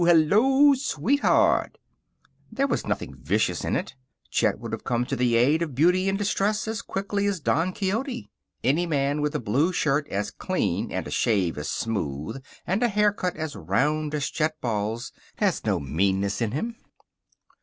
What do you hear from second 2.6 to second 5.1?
was nothing vicious in it. Chet would have come